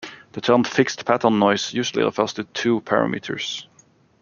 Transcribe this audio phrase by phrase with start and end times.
[0.31, 3.65] The term "fixed pattern noise" usually refers to two parameters.